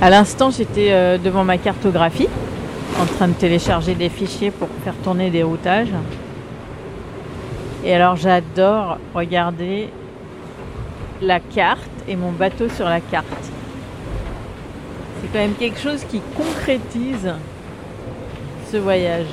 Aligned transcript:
À 0.00 0.10
l'instant, 0.10 0.50
j'étais 0.52 0.92
euh, 0.92 1.18
devant 1.18 1.42
ma 1.42 1.58
cartographie, 1.58 2.28
en 3.00 3.04
train 3.04 3.26
de 3.26 3.32
télécharger 3.32 3.96
des 3.96 4.08
fichiers 4.08 4.52
pour 4.52 4.68
faire 4.84 4.94
tourner 5.02 5.28
des 5.28 5.42
routages. 5.42 5.92
Et 7.84 7.92
alors, 7.92 8.14
j'adore 8.14 8.98
regarder 9.12 9.88
la 11.20 11.40
carte 11.40 11.90
et 12.06 12.14
mon 12.14 12.30
bateau 12.30 12.68
sur 12.68 12.84
la 12.84 13.00
carte. 13.00 13.26
C'est 15.20 15.32
quand 15.32 15.40
même 15.40 15.54
quelque 15.54 15.80
chose 15.80 16.04
qui 16.04 16.20
concrétise 16.36 17.34
ce 18.70 18.76
voyage. 18.76 19.26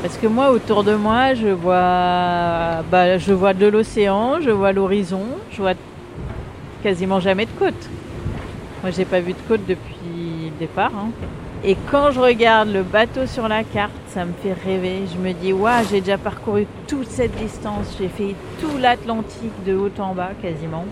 Parce 0.00 0.16
que 0.16 0.28
moi, 0.28 0.50
autour 0.50 0.82
de 0.82 0.94
moi, 0.94 1.34
je 1.34 1.48
vois, 1.48 2.82
bah, 2.90 3.18
je 3.18 3.34
vois 3.34 3.52
de 3.52 3.66
l'océan, 3.66 4.40
je 4.40 4.50
vois 4.50 4.72
l'horizon, 4.72 5.26
je 5.50 5.58
vois 5.58 5.74
quasiment 6.82 7.20
jamais 7.20 7.44
de 7.44 7.50
côte. 7.58 7.88
Moi, 8.82 8.90
j'ai 8.90 9.04
pas 9.04 9.20
vu 9.20 9.32
de 9.32 9.38
côte 9.48 9.60
depuis 9.68 10.50
le 10.50 10.58
départ. 10.58 10.90
hein. 10.96 11.10
Et 11.64 11.76
quand 11.92 12.10
je 12.10 12.18
regarde 12.18 12.70
le 12.72 12.82
bateau 12.82 13.26
sur 13.26 13.46
la 13.46 13.62
carte, 13.62 13.92
ça 14.08 14.24
me 14.24 14.32
fait 14.42 14.52
rêver. 14.52 15.02
Je 15.12 15.16
me 15.18 15.32
dis, 15.32 15.52
waouh, 15.52 15.84
j'ai 15.88 16.00
déjà 16.00 16.18
parcouru 16.18 16.66
toute 16.88 17.06
cette 17.06 17.36
distance. 17.36 17.96
J'ai 18.00 18.08
fait 18.08 18.34
tout 18.60 18.76
l'Atlantique 18.80 19.52
de 19.64 19.76
haut 19.76 19.90
en 20.00 20.12
bas, 20.14 20.30
quasiment. 20.42 20.84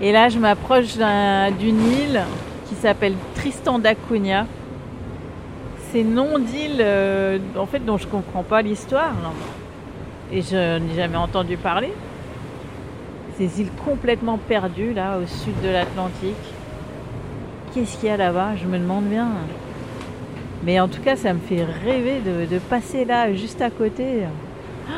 Et 0.00 0.12
là, 0.12 0.30
je 0.30 0.38
m'approche 0.38 0.96
d'un- 0.96 1.50
d'une 1.50 1.82
île 1.92 2.22
qui 2.68 2.74
s'appelle 2.76 3.14
Tristan 3.34 3.78
d'Acunha. 3.78 4.46
C'est 5.90 6.04
nom 6.04 6.38
d'île, 6.38 6.78
euh, 6.80 7.38
en 7.58 7.66
fait, 7.66 7.84
dont 7.84 7.98
je 7.98 8.06
comprends 8.06 8.42
pas 8.42 8.62
l'histoire. 8.62 9.12
Et 10.32 10.40
je 10.40 10.78
n'ai 10.78 10.94
jamais 10.94 11.16
entendu 11.16 11.58
parler. 11.58 11.92
Ces 13.38 13.60
îles 13.60 13.70
complètement 13.84 14.36
perdues, 14.36 14.92
là, 14.92 15.18
au 15.18 15.26
sud 15.26 15.54
de 15.62 15.68
l'Atlantique. 15.68 16.34
Qu'est-ce 17.72 17.96
qu'il 17.96 18.08
y 18.08 18.12
a 18.12 18.16
là-bas? 18.16 18.56
Je 18.56 18.66
me 18.66 18.80
demande 18.80 19.04
bien. 19.04 19.28
Mais 20.64 20.80
en 20.80 20.88
tout 20.88 21.00
cas, 21.00 21.14
ça 21.14 21.32
me 21.32 21.38
fait 21.38 21.62
rêver 21.62 22.20
de, 22.20 22.58
passer 22.58 23.04
là, 23.04 23.32
juste 23.32 23.62
à 23.62 23.70
côté. 23.70 24.24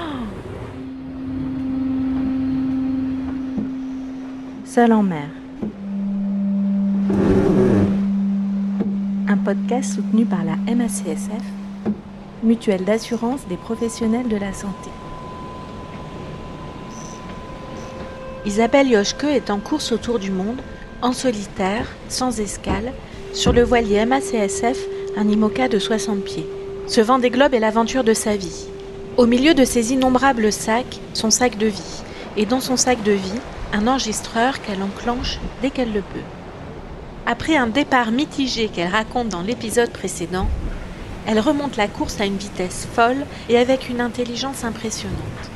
Seul 4.65 4.95
en 4.95 5.03
mer. 5.03 5.29
Un 9.29 9.37
podcast 9.37 9.97
soutenu 9.97 10.25
par 10.25 10.45
la 10.45 10.57
MACSF, 10.75 11.45
mutuelle 12.43 12.87
d'assurance 12.87 13.47
des 13.49 13.59
professionnels 13.59 14.29
de 14.29 14.37
la 14.37 14.55
santé. 14.55 14.89
Isabelle 18.47 18.89
Yoshke 18.89 19.25
est 19.25 19.51
en 19.51 19.59
course 19.59 19.93
autour 19.93 20.19
du 20.19 20.31
monde, 20.31 20.63
en 21.03 21.13
solitaire, 21.13 21.87
sans 22.09 22.41
escale, 22.41 22.95
sur 23.35 23.53
le 23.53 23.63
voilier 23.63 24.07
MACSF, 24.07 24.79
un 25.19 25.29
IMOCA 25.29 25.69
de 25.69 25.79
60 25.79 26.25
pieds. 26.25 26.47
Ce 26.87 27.03
vent 27.03 27.19
des 27.19 27.29
globes 27.29 27.53
est 27.53 27.61
l'aventure 27.61 28.03
de 28.03 28.15
sa 28.15 28.37
vie. 28.37 28.67
Au 29.19 29.27
milieu 29.27 29.53
de 29.53 29.67
ses 29.67 29.93
innombrables 29.93 30.53
sacs, 30.53 31.01
son 31.13 31.31
sac 31.31 31.59
de 31.59 31.67
vie, 31.67 32.03
et 32.39 32.47
dans 32.47 32.61
son 32.61 32.79
sac 32.79 33.03
de 33.03 33.13
vie, 33.13 33.41
un 33.75 33.87
enregistreur 33.87 34.63
qu'elle 34.63 34.83
enclenche 34.83 35.39
dès 35.61 35.69
qu'elle 35.69 35.93
le 35.93 36.01
peut. 36.01 36.25
Après 37.27 37.57
un 37.57 37.67
départ 37.67 38.11
mitigé 38.11 38.69
qu'elle 38.69 38.89
raconte 38.89 39.29
dans 39.29 39.43
l'épisode 39.43 39.91
précédent, 39.91 40.49
elle 41.27 41.41
remonte 41.41 41.77
la 41.77 41.89
course 41.89 42.19
à 42.23 42.25
une 42.25 42.39
vitesse 42.39 42.89
folle 42.95 43.27
et 43.51 43.59
avec 43.59 43.91
une 43.91 44.01
intelligence 44.01 44.65
impressionnante. 44.65 45.51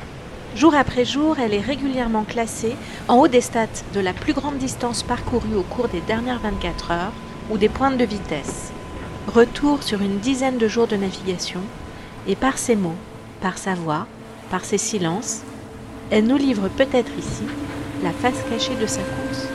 Jour 0.54 0.76
après 0.76 1.04
jour, 1.04 1.36
elle 1.40 1.52
est 1.52 1.60
régulièrement 1.60 2.22
classée 2.22 2.76
en 3.08 3.16
haut 3.16 3.26
des 3.26 3.40
stats 3.40 3.66
de 3.92 3.98
la 3.98 4.12
plus 4.12 4.32
grande 4.32 4.56
distance 4.56 5.02
parcourue 5.02 5.56
au 5.56 5.62
cours 5.62 5.88
des 5.88 6.00
dernières 6.00 6.38
24 6.38 6.92
heures 6.92 7.12
ou 7.50 7.58
des 7.58 7.68
pointes 7.68 7.98
de 7.98 8.04
vitesse. 8.04 8.70
Retour 9.26 9.82
sur 9.82 10.00
une 10.00 10.18
dizaine 10.18 10.56
de 10.56 10.68
jours 10.68 10.86
de 10.86 10.94
navigation 10.94 11.60
et 12.28 12.36
par 12.36 12.56
ses 12.56 12.76
mots, 12.76 12.94
par 13.40 13.58
sa 13.58 13.74
voix, 13.74 14.06
par 14.48 14.64
ses 14.64 14.78
silences, 14.78 15.40
elle 16.10 16.26
nous 16.26 16.36
livre 16.36 16.68
peut-être 16.68 17.10
ici 17.18 17.44
la 18.04 18.12
face 18.12 18.40
cachée 18.48 18.76
de 18.80 18.86
sa 18.86 19.00
course. 19.00 19.48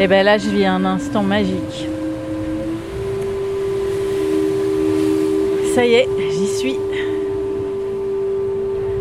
Et 0.00 0.08
ben 0.08 0.24
là, 0.24 0.36
je 0.36 0.48
vis 0.48 0.66
un 0.66 0.84
instant 0.84 1.22
magique. 1.22 1.88
Ça 5.76 5.86
y 5.86 5.94
est, 5.94 6.08
j'y 6.32 6.58
suis. 6.58 6.85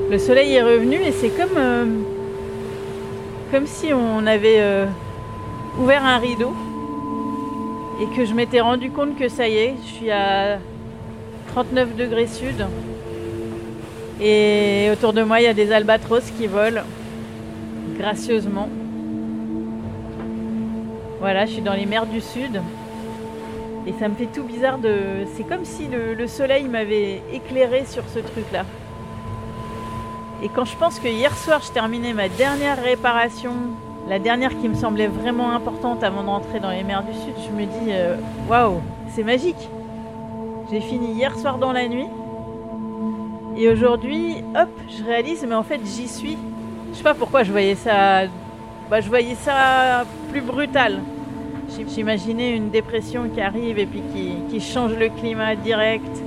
Le 0.10 0.20
soleil 0.20 0.54
est 0.54 0.62
revenu 0.62 0.98
et 0.98 1.12
c'est 1.12 1.30
comme, 1.30 1.58
euh, 1.58 1.86
si 3.66 3.92
on 3.92 4.28
avait 4.28 4.60
euh, 4.60 4.86
ouvert 5.80 6.06
un 6.06 6.20
rideau 6.20 6.54
et 8.00 8.16
que 8.16 8.24
je 8.24 8.34
m'étais 8.36 8.62
rendu 8.62 8.92
compte 8.92 9.18
que 9.18 9.28
ça 9.30 9.48
y 9.48 9.56
est, 9.56 9.74
je 9.84 9.94
suis 9.94 10.12
à 10.12 10.60
39 11.48 11.96
degrés 11.96 12.28
sud 12.28 12.68
et 14.22 14.90
autour 14.94 15.14
de 15.14 15.24
moi 15.24 15.42
il 15.42 15.46
y 15.46 15.48
a 15.48 15.54
des 15.54 15.72
albatros 15.72 16.30
qui 16.38 16.46
volent 16.46 16.84
gracieusement. 17.98 18.70
Voilà, 21.20 21.48
je 21.48 21.54
suis 21.54 21.62
dans 21.64 21.74
les 21.74 21.88
mers 21.88 22.06
du 22.06 22.22
sud. 22.22 22.62
Et 23.88 23.94
ça 24.00 24.08
me 24.08 24.16
fait 24.16 24.28
tout 24.28 24.44
bizarre 24.44 24.78
de. 24.78 25.26
C'est 25.36 25.44
comme 25.44 25.66
si 25.66 25.88
le, 25.88 26.14
le 26.14 26.28
soleil 26.28 26.66
m'avait 26.66 27.22
éclairé 27.34 27.86
sur 27.86 28.04
ce 28.14 28.20
truc-là. 28.20 28.66
Et 30.44 30.50
quand 30.50 30.66
je 30.66 30.76
pense 30.76 31.00
que 31.00 31.08
hier 31.08 31.36
soir, 31.38 31.62
je 31.66 31.72
terminais 31.72 32.14
ma 32.14 32.30
dernière 32.30 32.82
réparation, 32.82 33.54
la 34.08 34.20
dernière 34.20 34.58
qui 34.60 34.68
me 34.68 34.76
semblait 34.76 35.08
vraiment 35.08 35.52
importante 35.52 36.04
avant 36.04 36.24
de 36.24 36.28
rentrer 36.28 36.60
dans 36.60 36.70
les 36.70 36.84
mers 36.84 37.04
du 37.04 37.14
sud, 37.14 37.34
je 37.44 37.52
me 37.52 37.66
dis 37.66 37.90
euh, 37.90 38.18
waouh, 38.50 38.82
c'est 39.10 39.24
magique. 39.24 39.70
J'ai 40.72 40.82
fini 40.82 41.14
hier 41.14 41.38
soir 41.38 41.58
dans 41.58 41.72
la 41.72 41.88
nuit. 41.88 42.08
Et 43.58 43.70
aujourd'hui, 43.70 44.44
hop, 44.56 44.70
je 44.90 45.04
réalise, 45.04 45.46
mais 45.48 45.56
en 45.56 45.64
fait, 45.64 45.80
j'y 45.86 46.08
suis. 46.08 46.38
Je 46.92 46.98
sais 46.98 47.04
pas 47.04 47.14
pourquoi 47.14 47.44
je 47.44 47.52
voyais 47.52 47.76
ça. 47.76 48.24
Bah, 48.90 49.00
je 49.00 49.08
voyais 49.08 49.36
ça 49.36 50.06
plus 50.32 50.42
brutal. 50.42 51.00
J'imaginais 51.88 52.56
une 52.56 52.70
dépression 52.70 53.30
qui 53.34 53.42
arrive 53.42 53.80
et 53.80 53.86
puis 53.86 54.02
qui, 54.14 54.34
qui 54.50 54.60
change 54.60 54.94
le 54.96 55.10
climat 55.10 55.56
direct. 55.56 56.25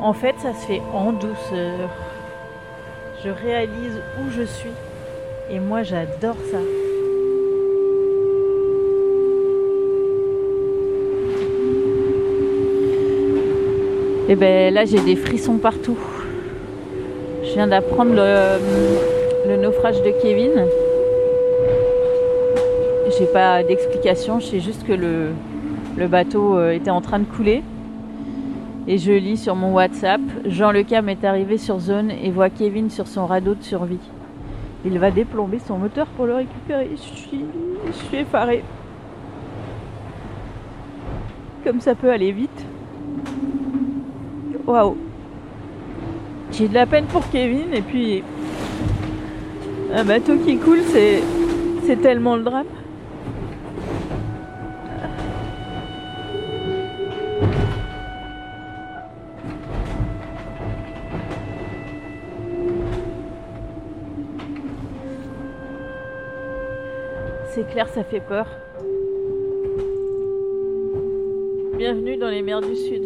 En 0.00 0.12
fait, 0.12 0.34
ça 0.38 0.52
se 0.52 0.66
fait 0.66 0.82
en 0.92 1.12
douceur. 1.12 1.88
Je 3.24 3.30
réalise 3.30 4.00
où 4.20 4.30
je 4.30 4.42
suis. 4.42 4.70
Et 5.50 5.58
moi, 5.58 5.82
j'adore 5.82 6.36
ça. 6.50 6.58
Et 14.28 14.34
ben 14.34 14.74
là, 14.74 14.84
j'ai 14.84 15.00
des 15.00 15.16
frissons 15.16 15.56
partout. 15.56 15.96
Je 17.42 17.52
viens 17.54 17.68
d'apprendre 17.68 18.12
le, 18.14 19.56
naufrage 19.56 20.02
de 20.02 20.10
Kevin. 20.20 20.66
J'ai 23.16 23.26
pas 23.26 23.62
d'explication, 23.62 24.40
je 24.40 24.46
sais 24.46 24.60
juste 24.60 24.86
que 24.86 24.92
le, 24.92 25.28
le 25.96 26.06
bateau 26.08 26.58
euh, 26.58 26.72
était 26.72 26.90
en 26.90 27.00
train 27.00 27.18
de 27.18 27.24
couler. 27.24 27.62
Et 28.88 28.98
je 28.98 29.10
lis 29.10 29.36
sur 29.36 29.56
mon 29.56 29.72
WhatsApp, 29.72 30.20
Jean 30.44 30.70
Le 30.70 30.84
Cam 30.84 31.08
est 31.08 31.24
arrivé 31.24 31.58
sur 31.58 31.80
zone 31.80 32.10
et 32.10 32.30
voit 32.30 32.50
Kevin 32.50 32.88
sur 32.88 33.08
son 33.08 33.26
radeau 33.26 33.56
de 33.56 33.62
survie. 33.62 33.98
Il 34.84 35.00
va 35.00 35.10
déplomber 35.10 35.58
son 35.58 35.78
moteur 35.78 36.06
pour 36.06 36.26
le 36.26 36.34
récupérer. 36.36 36.90
Je 36.92 37.18
suis, 37.18 37.44
je 38.12 38.16
effarée. 38.16 38.62
Comme 41.64 41.80
ça 41.80 41.96
peut 41.96 42.10
aller 42.10 42.30
vite. 42.30 42.64
Waouh. 44.64 44.96
J'ai 46.52 46.68
de 46.68 46.74
la 46.74 46.86
peine 46.86 47.06
pour 47.06 47.28
Kevin 47.30 47.74
et 47.74 47.82
puis 47.82 48.22
un 49.92 50.04
bateau 50.04 50.36
qui 50.36 50.58
coule, 50.58 50.82
c'est 50.92 51.96
tellement 52.00 52.36
le 52.36 52.44
drame. 52.44 52.66
Ça 67.84 68.02
fait 68.02 68.20
peur. 68.20 68.46
Bienvenue 71.76 72.16
dans 72.16 72.28
les 72.28 72.40
mers 72.40 72.62
du 72.62 72.74
Sud. 72.74 73.02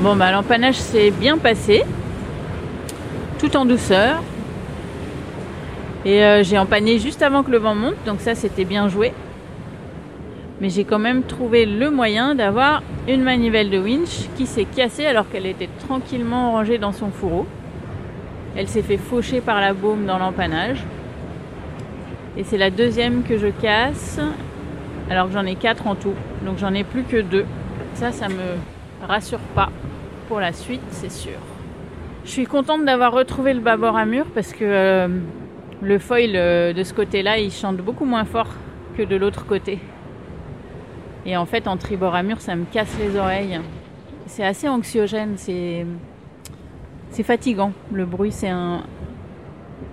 Bon, 0.00 0.14
bah, 0.16 0.30
l'empannage 0.32 0.74
s'est 0.74 1.10
bien 1.10 1.38
passé, 1.38 1.82
tout 3.38 3.56
en 3.56 3.64
douceur. 3.64 4.22
Et 6.04 6.22
euh, 6.22 6.42
j'ai 6.42 6.58
empanné 6.58 6.98
juste 6.98 7.22
avant 7.22 7.42
que 7.42 7.50
le 7.50 7.58
vent 7.58 7.74
monte, 7.74 7.96
donc 8.04 8.20
ça 8.20 8.34
c'était 8.34 8.64
bien 8.64 8.88
joué. 8.88 9.12
Mais 10.60 10.68
j'ai 10.68 10.84
quand 10.84 10.98
même 10.98 11.22
trouvé 11.22 11.64
le 11.64 11.90
moyen 11.90 12.34
d'avoir 12.34 12.82
une 13.08 13.22
manivelle 13.22 13.70
de 13.70 13.78
winch 13.78 14.28
qui 14.36 14.46
s'est 14.46 14.66
cassée 14.66 15.06
alors 15.06 15.28
qu'elle 15.28 15.46
était 15.46 15.70
tranquillement 15.86 16.52
rangée 16.52 16.78
dans 16.78 16.92
son 16.92 17.10
fourreau. 17.10 17.46
Elle 18.56 18.68
s'est 18.68 18.82
fait 18.82 18.98
faucher 18.98 19.40
par 19.40 19.60
la 19.60 19.72
baume 19.72 20.04
dans 20.06 20.18
l'empannage. 20.18 20.84
Et 22.36 22.44
c'est 22.44 22.58
la 22.58 22.70
deuxième 22.70 23.22
que 23.22 23.38
je 23.38 23.48
casse, 23.48 24.20
alors 25.10 25.28
que 25.28 25.32
j'en 25.32 25.46
ai 25.46 25.54
quatre 25.56 25.86
en 25.86 25.94
tout. 25.94 26.14
Donc 26.44 26.58
j'en 26.58 26.74
ai 26.74 26.84
plus 26.84 27.04
que 27.04 27.20
deux. 27.20 27.46
Ça, 27.94 28.12
ça 28.12 28.28
me 28.28 29.06
rassure 29.06 29.40
pas 29.54 29.70
pour 30.28 30.40
la 30.40 30.52
suite, 30.52 30.82
c'est 30.90 31.10
sûr. 31.10 31.38
Je 32.24 32.30
suis 32.30 32.46
contente 32.46 32.84
d'avoir 32.84 33.12
retrouvé 33.12 33.54
le 33.54 33.60
bâbord 33.60 33.96
à 33.96 34.04
mur 34.04 34.26
parce 34.34 34.52
que 34.52 34.64
euh, 34.64 35.08
le 35.82 35.98
foil 35.98 36.32
euh, 36.34 36.72
de 36.72 36.84
ce 36.84 36.92
côté-là, 36.92 37.38
il 37.38 37.50
chante 37.50 37.78
beaucoup 37.78 38.04
moins 38.04 38.24
fort 38.24 38.50
que 38.96 39.02
de 39.02 39.16
l'autre 39.16 39.46
côté. 39.46 39.80
Et 41.26 41.36
en 41.36 41.46
fait, 41.46 41.68
en 41.68 41.76
tribord 41.76 42.14
à 42.14 42.22
mur, 42.22 42.40
ça 42.40 42.56
me 42.56 42.64
casse 42.64 42.96
les 42.98 43.16
oreilles. 43.16 43.60
C'est 44.26 44.44
assez 44.44 44.68
anxiogène, 44.68 45.34
c'est 45.36 45.86
c'est 47.10 47.24
fatigant. 47.24 47.72
Le 47.92 48.06
bruit, 48.06 48.32
c'est 48.32 48.48
un, 48.48 48.84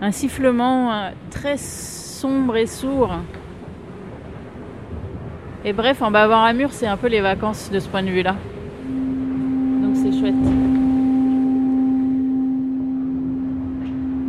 un 0.02 0.12
sifflement 0.12 0.94
euh, 0.94 1.10
très 1.32 1.58
sombre 1.58 2.56
et 2.56 2.68
sourd. 2.68 3.12
Et 5.66 5.74
bref, 5.74 6.02
en 6.02 6.12
bavard 6.12 6.44
à 6.44 6.54
mur, 6.54 6.72
c'est 6.72 6.88
un 6.88 6.98
peu 6.98 7.08
les 7.08 7.22
vacances 7.22 7.72
de 7.72 7.80
ce 7.80 7.90
point 7.90 8.04
de 8.04 8.10
vue-là. 8.10 8.36
Donc 9.82 9.96
c'est 9.96 10.18
chouette. 10.18 10.36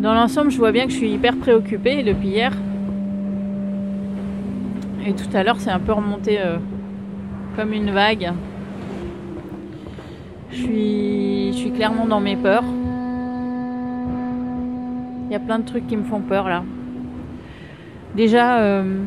Dans 0.00 0.14
l'ensemble, 0.14 0.50
je 0.50 0.58
vois 0.58 0.72
bien 0.72 0.86
que 0.86 0.92
je 0.92 0.96
suis 0.96 1.10
hyper 1.10 1.36
préoccupée 1.36 2.02
depuis 2.02 2.28
hier. 2.28 2.52
Et 5.06 5.12
tout 5.12 5.28
à 5.34 5.42
l'heure, 5.42 5.60
c'est 5.60 5.70
un 5.70 5.80
peu 5.80 5.92
remonté 5.92 6.40
euh, 6.40 6.58
comme 7.58 7.72
une 7.72 7.90
vague. 7.90 8.32
Je 10.52 10.56
suis, 10.56 11.52
je 11.52 11.56
suis 11.58 11.72
clairement 11.72 12.06
dans 12.06 12.20
mes 12.20 12.36
peurs. 12.36 12.62
Il 15.26 15.32
y 15.32 15.34
a 15.34 15.40
plein 15.40 15.58
de 15.58 15.64
trucs 15.64 15.88
qui 15.88 15.96
me 15.96 16.04
font 16.04 16.20
peur 16.20 16.48
là. 16.48 16.62
Déjà, 18.14 18.60
euh, 18.60 19.02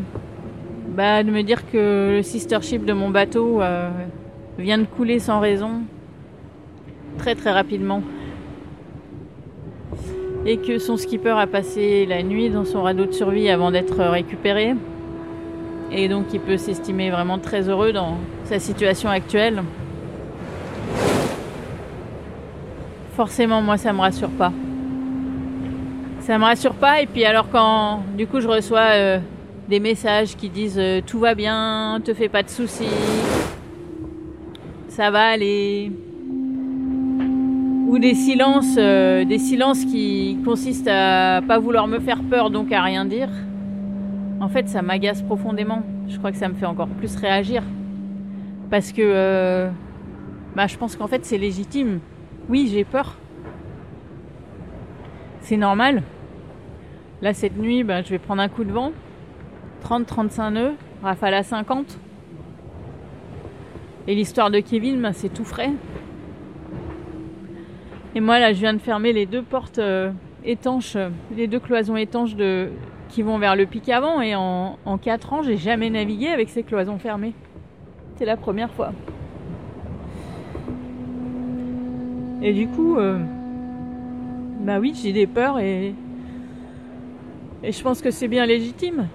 bah, 0.90 1.24
de 1.24 1.32
me 1.32 1.44
dire 1.44 1.66
que 1.72 2.18
le 2.18 2.24
sister 2.24 2.58
ship 2.62 2.84
de 2.84 2.92
mon 2.92 3.10
bateau 3.10 3.62
euh, 3.62 3.90
vient 4.60 4.80
de 4.80 4.84
couler 4.84 5.20
sans 5.20 5.40
raison 5.40 5.84
très 7.18 7.36
très 7.36 7.52
rapidement. 7.52 8.04
Et 10.46 10.58
que 10.58 10.78
son 10.78 10.98
skipper 10.98 11.40
a 11.40 11.48
passé 11.48 12.06
la 12.06 12.22
nuit 12.22 12.50
dans 12.50 12.66
son 12.66 12.82
radeau 12.82 13.06
de 13.06 13.14
survie 13.14 13.50
avant 13.50 13.72
d'être 13.72 14.04
récupéré. 14.04 14.76
Et 15.94 16.10
donc 16.10 16.34
il 16.34 16.42
peut 16.42 16.58
s'estimer 16.58 17.12
vraiment 17.12 17.40
très 17.40 17.70
heureux 17.70 17.94
dans 17.94 18.18
sa 18.52 18.60
situation 18.60 19.10
actuelle. 19.10 19.64
Forcément, 23.16 23.62
moi, 23.62 23.78
ça 23.78 23.94
me 23.94 24.02
rassure 24.02 24.30
pas. 24.32 24.52
Ça 26.20 26.38
me 26.38 26.44
rassure 26.44 26.74
pas. 26.74 27.02
Et 27.02 27.06
puis 27.06 27.24
alors 27.24 27.50
quand 27.50 28.04
du 28.18 28.28
coup 28.28 28.42
je 28.42 28.50
reçois 28.50 28.92
euh, 28.92 29.20
des 29.70 29.80
messages 29.80 30.36
qui 30.36 30.50
disent 30.50 30.78
euh, 30.78 31.00
tout 31.06 31.20
va 31.20 31.34
bien, 31.34 32.02
te 32.04 32.14
fais 32.14 32.28
pas 32.28 32.44
de 32.44 32.50
soucis, 32.50 32.98
ça 34.90 35.12
va 35.12 35.30
aller, 35.30 35.90
ou 37.88 37.98
des 38.00 38.16
silences, 38.16 38.76
euh, 38.78 39.24
des 39.24 39.40
silences 39.40 39.86
qui 39.86 40.38
consistent 40.44 40.90
à 40.90 41.42
pas 41.48 41.58
vouloir 41.58 41.88
me 41.88 42.00
faire 42.00 42.22
peur 42.30 42.50
donc 42.50 42.74
à 42.74 42.82
rien 42.82 43.06
dire. 43.06 43.30
En 44.42 44.50
fait, 44.50 44.68
ça 44.68 44.82
m'agace 44.82 45.22
profondément. 45.22 45.84
Je 46.10 46.18
crois 46.18 46.32
que 46.32 46.38
ça 46.38 46.50
me 46.50 46.56
fait 46.56 46.66
encore 46.66 46.90
plus 46.90 47.16
réagir 47.16 47.64
parce 48.72 48.92
que 48.92 49.70
bah, 50.56 50.66
je 50.66 50.78
pense 50.78 50.96
qu'en 50.96 51.08
fait 51.08 51.24
c'est 51.24 51.38
légitime. 51.38 52.00
Oui, 52.50 52.70
j'ai 52.72 52.84
peur. 52.84 53.18
C'est 55.42 55.58
normal. 55.58 56.04
Là, 57.22 57.34
cette 57.34 57.58
nuit, 57.58 57.84
bah, 57.84 58.02
je 58.02 58.10
vais 58.10 58.20
prendre 58.20 58.42
un 58.42 58.50
coup 58.50 58.64
de 58.64 58.72
vent. 58.72 58.92
30-35 59.84 60.54
nœuds, 60.54 60.74
rafale 61.04 61.34
à 61.34 61.44
50. 61.44 62.00
Et 64.08 64.16
l'histoire 64.16 64.50
de 64.50 64.60
Kevin, 64.60 65.02
bah, 65.02 65.14
c'est 65.14 65.30
tout 65.30 65.44
frais. 65.44 65.72
Et 68.16 68.20
moi, 68.20 68.40
là, 68.40 68.54
je 68.54 68.60
viens 68.60 68.74
de 68.74 68.80
fermer 68.80 69.14
les 69.14 69.26
deux 69.26 69.44
portes 69.44 69.80
euh, 69.80 70.12
étanches, 70.44 70.98
les 71.36 71.48
deux 71.48 71.60
cloisons 71.60 71.96
étanches 71.96 72.36
qui 73.10 73.22
vont 73.22 73.38
vers 73.38 73.56
le 73.56 73.66
pic 73.66 73.90
avant. 73.90 74.22
Et 74.22 74.36
en, 74.36 74.78
en 74.84 74.98
4 74.98 75.34
ans, 75.34 75.42
j'ai 75.44 75.58
jamais 75.58 75.90
navigué 75.90 76.28
avec 76.28 76.50
ces 76.50 76.64
cloisons 76.64 76.98
fermées. 76.98 77.34
La 78.24 78.38
première 78.38 78.72
fois. 78.72 78.92
Et 82.44 82.54
du 82.54 82.68
coup, 82.68 82.98
euh, 82.98 83.18
bah 84.60 84.80
oui, 84.80 84.94
j'ai 84.96 85.12
des 85.12 85.26
peurs 85.26 85.58
et, 85.58 85.96
et 87.64 87.72
je 87.72 87.82
pense 87.82 88.00
que 88.00 88.12
c'est 88.12 88.28
bien 88.28 88.46
légitime. 88.46 89.08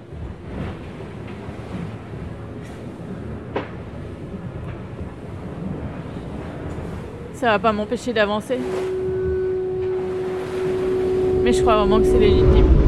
Ça 7.34 7.46
va 7.46 7.58
pas 7.60 7.72
m'empêcher 7.72 8.12
d'avancer. 8.12 8.58
Mais 11.44 11.52
je 11.52 11.62
crois 11.62 11.76
vraiment 11.78 12.00
que 12.00 12.06
c'est 12.06 12.18
légitime. 12.18 12.85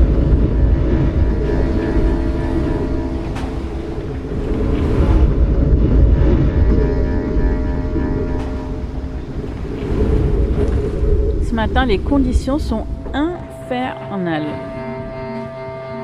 Les 11.86 11.98
conditions 11.98 12.58
sont 12.58 12.86
infernales. 13.14 14.46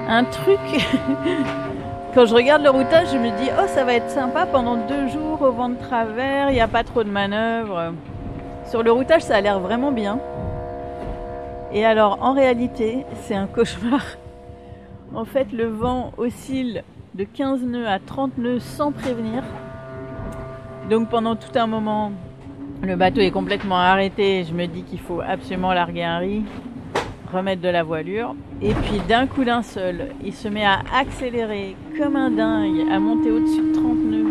Un 0.08 0.24
truc, 0.24 0.58
quand 2.14 2.26
je 2.26 2.34
regarde 2.34 2.62
le 2.62 2.70
routage, 2.70 3.08
je 3.12 3.18
me 3.18 3.36
dis, 3.38 3.50
oh, 3.58 3.66
ça 3.66 3.84
va 3.84 3.94
être 3.94 4.10
sympa 4.10 4.46
pendant 4.46 4.76
deux 4.76 5.08
jours 5.08 5.40
au 5.42 5.50
vent 5.50 5.70
de 5.70 5.78
travers, 5.78 6.50
il 6.50 6.54
n'y 6.54 6.60
a 6.60 6.68
pas 6.68 6.84
trop 6.84 7.02
de 7.02 7.10
manœuvres. 7.10 7.92
Sur 8.66 8.82
le 8.82 8.92
routage, 8.92 9.22
ça 9.22 9.36
a 9.36 9.40
l'air 9.40 9.60
vraiment 9.60 9.92
bien. 9.92 10.18
Et 11.72 11.84
alors, 11.84 12.18
en 12.22 12.34
réalité, 12.34 13.04
c'est 13.22 13.34
un 13.34 13.46
cauchemar. 13.46 14.02
En 15.14 15.24
fait, 15.24 15.52
le 15.52 15.66
vent 15.66 16.10
oscille 16.16 16.82
de 17.14 17.22
15 17.22 17.62
nœuds 17.62 17.86
à 17.86 18.00
30 18.00 18.36
nœuds 18.36 18.58
sans 18.58 18.90
prévenir. 18.90 19.44
Donc 20.90 21.08
pendant 21.08 21.36
tout 21.36 21.56
un 21.56 21.68
moment, 21.68 22.10
le 22.82 22.96
bateau 22.96 23.20
est 23.20 23.30
complètement 23.30 23.78
arrêté. 23.78 24.44
Je 24.44 24.54
me 24.54 24.66
dis 24.66 24.82
qu'il 24.82 24.98
faut 24.98 25.20
absolument 25.20 25.72
larguer 25.72 26.04
un 26.04 26.18
riz, 26.18 26.42
remettre 27.32 27.62
de 27.62 27.68
la 27.68 27.82
voilure. 27.82 28.34
Et 28.62 28.72
puis 28.74 29.00
d'un 29.08 29.26
coup 29.26 29.44
d'un 29.44 29.62
seul, 29.62 30.08
il 30.24 30.32
se 30.32 30.48
met 30.48 30.64
à 30.64 30.80
accélérer 30.94 31.76
comme 31.98 32.16
un 32.16 32.30
dingue, 32.30 32.86
à 32.90 32.98
monter 32.98 33.30
au-dessus 33.30 33.62
de 33.62 33.72
30 33.72 33.96
nœuds. 33.96 34.24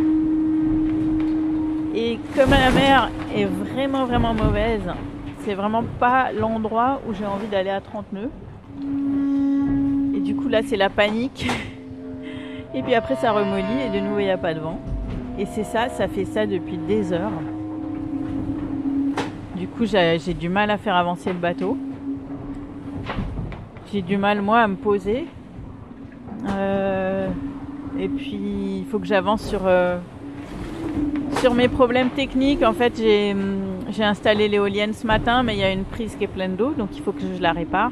Et 1.96 2.20
comme 2.36 2.50
la 2.50 2.72
mer 2.72 3.12
est 3.36 3.46
vraiment 3.46 4.06
vraiment 4.06 4.34
mauvaise, 4.34 4.82
c'est 5.40 5.54
vraiment 5.54 5.84
pas 6.00 6.32
l'endroit 6.32 7.02
où 7.08 7.14
j'ai 7.14 7.26
envie 7.26 7.48
d'aller 7.48 7.70
à 7.70 7.82
30 7.82 8.14
nœuds. 8.14 8.32
Et 10.16 10.20
du 10.20 10.36
coup 10.36 10.48
là 10.48 10.62
c'est 10.66 10.78
la 10.78 10.90
panique. 10.90 11.48
Et 12.76 12.82
puis 12.82 12.96
après 12.96 13.16
ça 13.16 13.32
remollit 13.32 13.82
et 13.86 13.96
de 13.96 14.04
nouveau 14.04 14.18
il 14.18 14.26
n'y 14.26 14.32
a 14.32 14.38
pas 14.38 14.56
de 14.56 14.60
vent. 14.60 14.80
Et 15.38 15.46
c'est 15.46 15.64
ça, 15.64 15.90
ça 15.90 16.08
fait 16.08 16.26
ça 16.26 16.48
depuis 16.48 16.78
des 16.78 17.14
heures. 17.14 17.32
Coup, 19.77 19.86
j'ai 19.86 20.34
du 20.36 20.50
mal 20.50 20.70
à 20.70 20.77
faire 20.77 20.96
avancer 20.96 21.34
le 21.34 21.39
bateau. 21.39 21.75
J'ai 23.92 24.03
du 24.03 24.18
mal, 24.18 24.42
moi, 24.42 24.60
à 24.60 24.68
me 24.68 24.75
poser. 24.75 25.25
Euh, 26.48 27.27
et 28.00 28.08
puis, 28.08 28.80
il 28.80 28.86
faut 28.86 29.00
que 29.00 29.08
j'avance 29.08 29.42
sur, 29.42 29.62
euh, 29.65 29.98
sur 31.38 31.56
mes 31.56 31.70
problèmes 31.70 32.12
techniques. 32.12 32.62
En 32.62 32.74
fait, 32.74 32.94
j'ai 32.98 34.03
installé 34.03 34.48
l'éolienne 34.48 34.94
ce 34.94 35.08
matin, 35.08 35.42
mais 35.42 35.56
il 35.56 35.60
y 35.60 35.63
a 35.63 35.72
une 35.72 35.86
prise 35.86 36.15
qui 36.15 36.25
est 36.25 36.27
pleine 36.27 36.56
d'eau, 36.56 36.74
donc 36.77 36.89
il 36.94 37.01
faut 37.01 37.12
que 37.12 37.22
je 37.22 37.42
la 37.42 37.51
répare. 37.51 37.92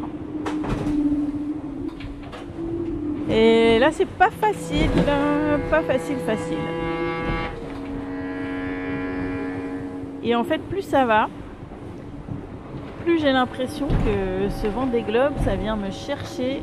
Et 3.27 3.79
là, 3.79 3.91
c'est 3.91 4.07
pas 4.07 4.29
facile, 4.29 4.89
pas 5.71 5.81
facile, 5.81 6.17
facile. 6.27 6.57
Et 10.23 10.35
en 10.35 10.43
fait, 10.43 10.59
plus 10.59 10.83
ça 10.83 11.05
va, 11.05 11.27
plus 13.01 13.20
j'ai 13.20 13.31
l'impression 13.31 13.88
que 13.88 14.50
ce 14.50 14.67
vent 14.67 14.86
des 14.86 15.01
globes, 15.01 15.34
ça 15.43 15.55
vient 15.55 15.75
me 15.75 15.89
chercher 15.91 16.62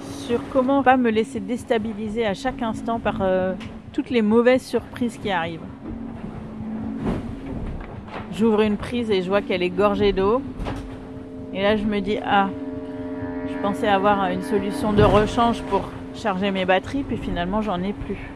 sur 0.00 0.40
comment 0.52 0.82
pas 0.82 0.96
me 0.96 1.10
laisser 1.10 1.40
déstabiliser 1.40 2.26
à 2.26 2.34
chaque 2.34 2.62
instant 2.62 2.98
par 2.98 3.18
euh, 3.20 3.54
toutes 3.92 4.10
les 4.10 4.22
mauvaises 4.22 4.62
surprises 4.62 5.18
qui 5.18 5.30
arrivent. 5.30 5.60
J'ouvre 8.32 8.62
une 8.62 8.78
prise 8.78 9.10
et 9.10 9.20
je 9.20 9.28
vois 9.28 9.42
qu'elle 9.42 9.62
est 9.62 9.70
gorgée 9.70 10.12
d'eau. 10.12 10.40
Et 11.52 11.62
là, 11.62 11.76
je 11.76 11.84
me 11.84 12.00
dis, 12.00 12.16
ah, 12.24 12.48
je 13.46 13.54
pensais 13.60 13.88
avoir 13.88 14.24
une 14.30 14.42
solution 14.42 14.94
de 14.94 15.02
rechange 15.02 15.60
pour 15.64 15.90
charger 16.14 16.50
mes 16.50 16.64
batteries, 16.64 17.02
puis 17.02 17.18
finalement, 17.18 17.60
j'en 17.60 17.82
ai 17.82 17.92
plus. 17.92 18.31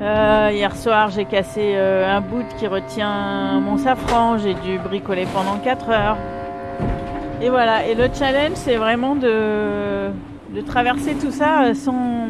Euh, 0.00 0.50
hier 0.52 0.76
soir, 0.76 1.08
j'ai 1.08 1.24
cassé 1.24 1.72
euh, 1.74 2.14
un 2.14 2.20
bout 2.20 2.44
qui 2.58 2.66
retient 2.66 3.60
mon 3.60 3.78
safran. 3.78 4.36
J'ai 4.36 4.52
dû 4.54 4.78
bricoler 4.78 5.26
pendant 5.32 5.58
4 5.58 5.88
heures. 5.88 6.18
Et 7.40 7.48
voilà. 7.48 7.86
Et 7.86 7.94
le 7.94 8.08
challenge, 8.12 8.56
c'est 8.56 8.76
vraiment 8.76 9.16
de, 9.16 10.10
traverser 10.66 11.14
tout 11.14 11.30
ça 11.30 11.64
euh, 11.64 11.74
sans, 11.74 12.28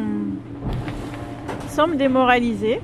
sans 1.67 1.87
me 1.87 1.95
démoraliser. 1.95 2.81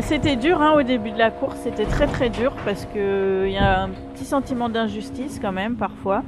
c'était 0.00 0.36
dur 0.36 0.60
hein, 0.60 0.74
au 0.76 0.82
début 0.82 1.10
de 1.10 1.18
la 1.18 1.30
course, 1.30 1.56
c'était 1.62 1.84
très 1.84 2.06
très 2.06 2.30
dur 2.30 2.52
parce 2.64 2.86
qu'il 2.86 3.50
y 3.50 3.58
a 3.58 3.82
un 3.82 3.90
petit 4.14 4.24
sentiment 4.24 4.68
d'injustice 4.68 5.38
quand 5.40 5.52
même 5.52 5.76
parfois. 5.76 6.22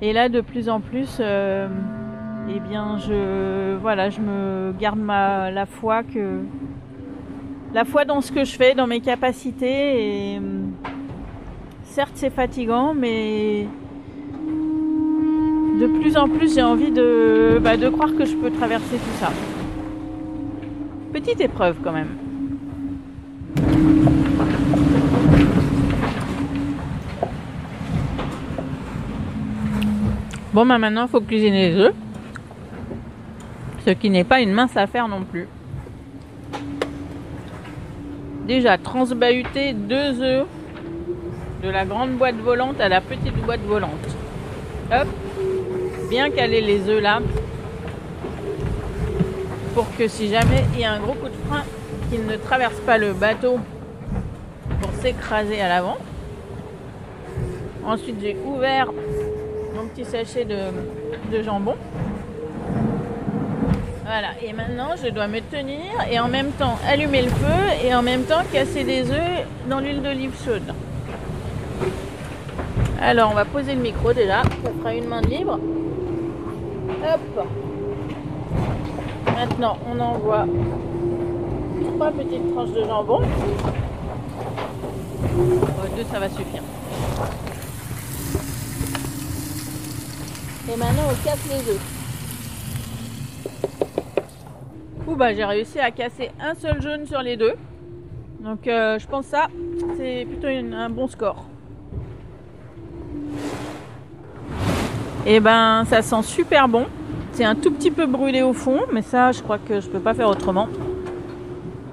Et 0.00 0.12
là, 0.12 0.28
de 0.28 0.40
plus 0.40 0.68
en 0.68 0.80
plus, 0.80 1.20
eh 2.48 2.60
bien, 2.60 2.98
je, 2.98 3.76
voilà, 3.76 4.10
je 4.10 4.20
me 4.20 4.72
garde 4.78 4.98
ma, 4.98 5.50
la 5.50 5.66
foi 5.66 6.02
que, 6.02 6.40
la 7.72 7.84
foi 7.84 8.04
dans 8.04 8.20
ce 8.20 8.32
que 8.32 8.44
je 8.44 8.54
fais, 8.56 8.74
dans 8.74 8.86
mes 8.86 9.00
capacités. 9.00 10.34
Et 10.34 10.40
certes, 11.84 12.12
c'est 12.14 12.30
fatigant, 12.30 12.94
mais 12.94 13.66
de 15.80 15.86
plus 15.86 16.16
en 16.16 16.28
plus, 16.28 16.54
j'ai 16.54 16.62
envie 16.62 16.90
de, 16.90 17.58
bah, 17.62 17.76
de 17.76 17.88
croire 17.88 18.14
que 18.16 18.24
je 18.24 18.36
peux 18.36 18.50
traverser 18.50 18.96
tout 18.96 19.18
ça. 19.18 19.30
Petite 21.12 21.40
épreuve 21.40 21.76
quand 21.82 21.92
même. 21.92 22.08
Bon, 30.52 30.66
bah 30.66 30.76
maintenant, 30.76 31.06
il 31.06 31.08
faut 31.08 31.20
cuisiner 31.22 31.70
les 31.70 31.76
œufs. 31.76 31.94
Ce 33.84 33.90
qui 33.90 34.10
n'est 34.10 34.24
pas 34.24 34.40
une 34.40 34.52
mince 34.52 34.76
affaire 34.76 35.08
non 35.08 35.24
plus. 35.24 35.48
Déjà, 38.46 38.78
transbahuter 38.78 39.72
deux 39.72 40.20
œufs 40.20 40.46
de 41.62 41.68
la 41.68 41.84
grande 41.84 42.12
boîte 42.12 42.36
volante 42.36 42.80
à 42.80 42.88
la 42.88 43.00
petite 43.00 43.36
boîte 43.44 43.62
volante. 43.66 43.90
Hop, 44.92 45.08
bien 46.10 46.30
caler 46.30 46.60
les 46.60 46.88
œufs 46.88 47.00
là 47.00 47.20
pour 49.74 49.86
que 49.96 50.06
si 50.06 50.28
jamais 50.28 50.64
il 50.74 50.80
y 50.80 50.84
a 50.84 50.92
un 50.92 51.00
gros 51.00 51.14
coup 51.14 51.28
de 51.28 51.48
frein, 51.48 51.62
qu'il 52.10 52.26
ne 52.26 52.36
traverse 52.36 52.78
pas 52.80 52.98
le 52.98 53.12
bateau 53.14 53.58
pour 54.80 54.90
s'écraser 55.00 55.60
à 55.60 55.68
l'avant. 55.68 55.96
Ensuite, 57.84 58.16
j'ai 58.20 58.36
ouvert 58.44 58.88
petit 59.92 60.04
sachet 60.04 60.44
de, 60.44 61.42
jambon. 61.42 61.74
Voilà, 64.14 64.32
et 64.42 64.52
maintenant 64.52 64.90
je 65.02 65.08
dois 65.08 65.26
me 65.26 65.40
tenir 65.40 65.90
et 66.10 66.20
en 66.20 66.28
même 66.28 66.50
temps 66.52 66.78
allumer 66.86 67.22
le 67.22 67.30
feu 67.30 67.82
et 67.82 67.94
en 67.94 68.02
même 68.02 68.24
temps 68.24 68.42
casser 68.52 68.84
des 68.84 69.10
œufs 69.10 69.46
dans 69.70 69.80
l'huile 69.80 70.02
d'olive 70.02 70.34
chaude. 70.44 70.74
Alors 73.00 73.30
on 73.30 73.34
va 73.34 73.46
poser 73.46 73.74
le 73.74 73.80
micro 73.80 74.12
déjà, 74.12 74.42
ça 74.42 74.70
fera 74.78 74.94
une 74.94 75.06
main 75.06 75.22
libre. 75.22 75.58
Hop 77.02 77.46
Maintenant 79.34 79.78
on 79.90 79.98
envoie 79.98 80.44
trois 81.94 82.10
petites 82.10 82.52
tranches 82.52 82.72
de 82.72 82.84
jambon. 82.84 83.20
deux 85.96 86.04
ça 86.12 86.18
va 86.18 86.28
suffire. 86.28 86.62
Et 90.70 90.76
maintenant, 90.76 91.02
on 91.10 91.24
casse 91.24 91.46
les 91.48 91.72
œufs. 91.72 91.80
Bah, 95.16 95.34
j'ai 95.34 95.44
réussi 95.44 95.78
à 95.78 95.90
casser 95.90 96.30
un 96.40 96.54
seul 96.54 96.80
jaune 96.80 97.06
sur 97.06 97.20
les 97.20 97.36
deux. 97.36 97.52
Donc, 98.40 98.66
euh, 98.66 98.98
je 98.98 99.06
pense 99.06 99.26
ça, 99.26 99.48
c'est 99.96 100.26
plutôt 100.26 100.48
un 100.48 100.88
bon 100.88 101.06
score. 101.06 101.44
Et 105.26 105.36
eh 105.36 105.40
ben, 105.40 105.84
ça 105.86 106.02
sent 106.02 106.22
super 106.22 106.66
bon. 106.66 106.86
C'est 107.32 107.44
un 107.44 107.54
tout 107.54 107.70
petit 107.70 107.90
peu 107.90 108.06
brûlé 108.06 108.42
au 108.42 108.52
fond, 108.52 108.80
mais 108.90 109.02
ça, 109.02 109.32
je 109.32 109.42
crois 109.42 109.58
que 109.58 109.80
je 109.80 109.88
peux 109.88 110.00
pas 110.00 110.14
faire 110.14 110.28
autrement. 110.28 110.68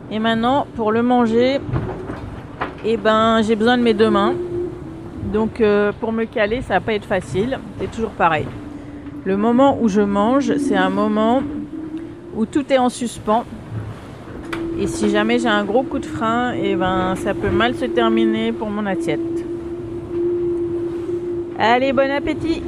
Et 0.10 0.18
maintenant, 0.18 0.66
pour 0.76 0.92
le 0.92 1.04
manger, 1.04 1.56
et 2.86 2.94
eh 2.94 2.98
ben, 2.98 3.42
j'ai 3.42 3.56
besoin 3.56 3.78
de 3.78 3.84
mes 3.84 3.94
deux 3.94 4.10
mains. 4.10 4.34
Donc 5.32 5.62
euh, 5.62 5.92
pour 6.00 6.14
me 6.14 6.24
caler, 6.24 6.62
ça 6.62 6.76
va 6.76 6.80
pas 6.80 6.94
être 6.94 7.06
facile. 7.06 7.60
C'est 7.80 7.92
toujours 7.92 8.12
pareil. 8.12 8.48
Le 9.26 9.36
moment 9.36 9.78
où 9.80 9.90
je 9.90 10.02
mange, 10.02 10.56
c'est 10.58 10.78
un 10.78 10.90
moment 10.90 11.44
où 12.36 12.46
tout 12.46 12.72
est 12.72 12.78
en 12.78 12.90
suspens. 12.90 13.46
Et 14.80 14.88
si 14.88 15.10
jamais 15.10 15.40
j'ai 15.40 15.50
un 15.50 15.66
gros 15.66 15.84
coup 15.84 16.00
de 16.00 16.06
frein, 16.06 16.54
et 16.54 16.72
eh 16.72 16.76
ben 16.76 17.16
ça 17.16 17.34
peut 17.34 17.50
mal 17.50 17.76
se 17.76 17.86
terminer 17.86 18.52
pour 18.52 18.70
mon 18.70 18.86
assiette. 18.86 19.20
Allez, 21.58 21.92
bon 21.92 22.10
appétit 22.10 22.64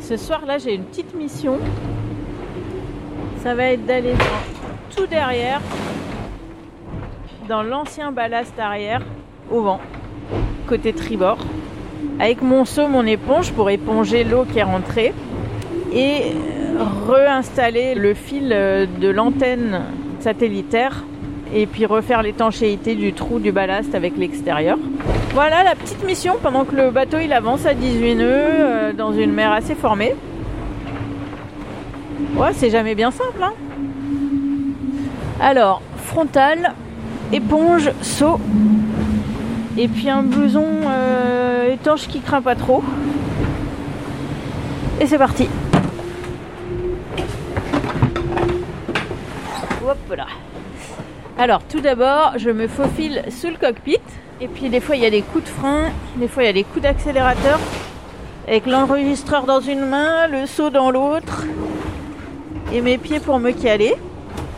Ce 0.00 0.16
soir 0.16 0.46
là, 0.46 0.56
j'ai 0.56 0.74
une 0.74 0.84
petite 0.84 1.14
mission. 1.14 1.58
Ça 3.42 3.54
va 3.54 3.64
être 3.64 3.84
d'aller 3.84 4.14
tout 4.96 5.06
derrière, 5.06 5.60
dans 7.46 7.62
l'ancien 7.62 8.10
ballast 8.10 8.58
arrière 8.58 9.02
au 9.50 9.60
vent, 9.60 9.80
côté 10.66 10.94
tribord, 10.94 11.38
avec 12.18 12.40
mon 12.40 12.64
seau, 12.64 12.88
mon 12.88 13.04
éponge 13.04 13.52
pour 13.52 13.68
éponger 13.68 14.24
l'eau 14.24 14.46
qui 14.50 14.58
est 14.58 14.62
rentrée 14.64 15.12
et 15.94 16.32
réinstaller 17.08 17.94
le 17.94 18.14
fil 18.14 18.48
de 18.48 19.08
l'antenne 19.08 19.82
satellitaire 20.20 21.04
et 21.54 21.66
puis 21.66 21.86
refaire 21.86 22.22
l'étanchéité 22.22 22.94
du 22.94 23.12
trou 23.12 23.38
du 23.38 23.52
ballast 23.52 23.94
avec 23.94 24.16
l'extérieur. 24.16 24.78
Voilà 25.32 25.62
la 25.62 25.74
petite 25.74 26.04
mission 26.04 26.36
pendant 26.42 26.64
que 26.64 26.74
le 26.74 26.90
bateau 26.90 27.18
il 27.18 27.32
avance 27.32 27.66
à 27.66 27.74
18 27.74 28.14
nœuds 28.16 28.26
euh, 28.28 28.92
dans 28.92 29.12
une 29.12 29.32
mer 29.32 29.52
assez 29.52 29.74
formée. 29.74 30.14
Ouais, 32.36 32.52
c'est 32.52 32.70
jamais 32.70 32.94
bien 32.94 33.10
simple. 33.10 33.42
Hein 33.42 33.52
Alors, 35.40 35.82
frontal, 36.04 36.74
éponge, 37.32 37.90
seau, 38.02 38.40
et 39.76 39.88
puis 39.88 40.10
un 40.10 40.22
blouson 40.22 40.66
euh, 40.86 41.72
étanche 41.72 42.08
qui 42.08 42.20
craint 42.20 42.42
pas 42.42 42.56
trop. 42.56 42.82
Et 45.00 45.06
c'est 45.06 45.18
parti. 45.18 45.48
Alors 51.38 51.62
tout 51.68 51.80
d'abord, 51.80 52.32
je 52.36 52.50
me 52.50 52.66
faufile 52.66 53.22
sous 53.30 53.48
le 53.48 53.56
cockpit. 53.56 53.98
Et 54.40 54.48
puis 54.48 54.68
des 54.68 54.80
fois 54.80 54.96
il 54.96 55.02
y 55.02 55.06
a 55.06 55.10
des 55.10 55.22
coups 55.22 55.44
de 55.44 55.48
frein, 55.48 55.90
des 56.16 56.28
fois 56.28 56.44
il 56.44 56.46
y 56.46 56.50
a 56.50 56.52
des 56.52 56.64
coups 56.64 56.82
d'accélérateur. 56.82 57.58
Avec 58.46 58.66
l'enregistreur 58.66 59.44
dans 59.44 59.60
une 59.60 59.84
main, 59.84 60.26
le 60.26 60.46
seau 60.46 60.70
dans 60.70 60.90
l'autre. 60.90 61.44
Et 62.72 62.80
mes 62.80 62.98
pieds 62.98 63.20
pour 63.20 63.38
me 63.38 63.52
caler. 63.52 63.94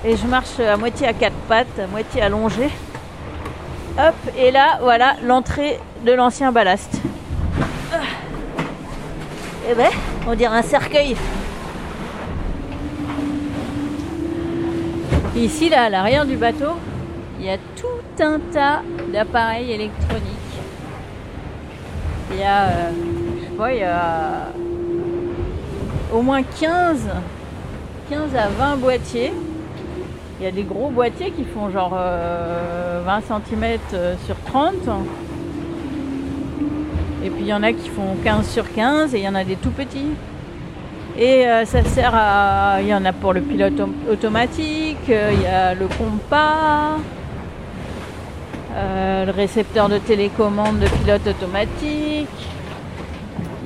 Et 0.04 0.16
je 0.16 0.26
marche 0.26 0.60
à 0.60 0.76
moitié 0.76 1.06
à 1.06 1.12
quatre 1.12 1.36
pattes, 1.48 1.78
à 1.78 1.86
moitié 1.86 2.22
allongée. 2.22 2.70
Hop, 3.98 4.14
et 4.38 4.50
là, 4.50 4.78
voilà 4.80 5.16
l'entrée 5.24 5.78
de 6.06 6.12
l'ancien 6.12 6.52
ballast. 6.52 7.00
Et 9.66 9.72
eh 9.72 9.74
ben, 9.74 9.90
on 10.26 10.34
dirait 10.34 10.56
un 10.56 10.62
cercueil. 10.62 11.16
Ici, 15.40 15.68
là, 15.68 15.84
à 15.84 15.88
l'arrière 15.88 16.26
du 16.26 16.36
bateau, 16.36 16.76
il 17.38 17.46
y 17.46 17.50
a 17.50 17.56
tout 17.76 18.22
un 18.22 18.38
tas 18.52 18.82
d'appareils 19.12 19.72
électroniques. 19.72 20.24
Il 22.30 22.38
y 22.38 22.42
a, 22.42 22.64
euh, 22.64 22.90
je 23.38 23.44
sais 23.46 23.56
pas, 23.56 23.72
il 23.72 23.80
y 23.80 23.84
a 23.84 24.48
au 26.12 26.22
moins 26.22 26.42
15, 26.42 27.08
15 28.10 28.36
à 28.36 28.48
20 28.48 28.76
boîtiers 28.76 29.32
il 30.40 30.44
y 30.44 30.46
a 30.46 30.52
des 30.52 30.62
gros 30.62 30.88
boîtiers 30.88 31.32
qui 31.32 31.44
font 31.44 31.70
genre 31.70 31.90
20 31.90 31.98
euh, 31.98 33.00
cm 33.04 33.78
euh, 33.92 34.14
sur 34.24 34.36
30. 34.46 34.72
Et 37.22 37.28
puis 37.28 37.42
il 37.42 37.46
y 37.46 37.52
en 37.52 37.62
a 37.62 37.74
qui 37.74 37.90
font 37.90 38.16
15 38.24 38.48
sur 38.48 38.72
15 38.72 39.14
et 39.14 39.18
il 39.18 39.24
y 39.24 39.28
en 39.28 39.34
a 39.34 39.44
des 39.44 39.56
tout 39.56 39.70
petits. 39.70 40.06
Et 41.18 41.46
euh, 41.46 41.64
ça 41.64 41.84
sert 41.84 42.12
à. 42.14 42.80
Il 42.80 42.88
y 42.88 42.94
en 42.94 43.04
a 43.04 43.12
pour 43.12 43.32
le 43.32 43.40
pilote 43.40 43.80
automatique, 44.10 45.08
il 45.08 45.42
y 45.42 45.46
a 45.46 45.74
le 45.74 45.86
compas, 45.86 46.98
le 48.74 49.30
récepteur 49.30 49.88
de 49.88 49.98
télécommande 49.98 50.78
de 50.78 50.86
pilote 50.86 51.26
automatique, 51.26 52.28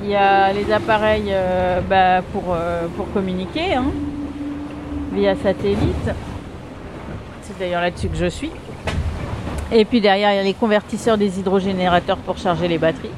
il 0.03 0.09
y 0.09 0.15
a 0.15 0.51
les 0.51 0.71
appareils 0.71 1.33
bah, 1.89 2.21
pour, 2.33 2.55
communiquer 3.13 3.75
hein, 3.75 3.85
via 5.13 5.35
satellite 5.35 6.11
d'ailleurs 7.59 7.81
là-dessus 7.81 8.09
que 8.09 8.17
je 8.17 8.27
suis. 8.27 8.51
Et 9.71 9.85
puis 9.85 10.01
derrière, 10.01 10.31
il 10.31 10.35
y 10.35 10.39
a 10.39 10.43
les 10.43 10.53
convertisseurs 10.53 11.17
des 11.17 11.39
hydrogénérateurs 11.39 12.17
pour 12.17 12.37
charger 12.37 12.67
les 12.67 12.77
batteries. 12.77 13.09